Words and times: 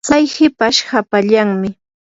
tsay 0.05 0.25
hipash 0.35 0.79
hapallanmi. 0.91 1.69